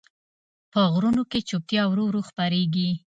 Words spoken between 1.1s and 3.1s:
کې چوپتیا ورو ورو خپرېږي.